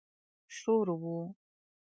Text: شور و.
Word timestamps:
شور 0.57 0.87
و. 1.01 1.35